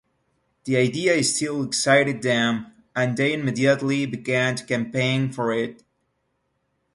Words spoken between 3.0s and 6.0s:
they immediately began to campaign for it.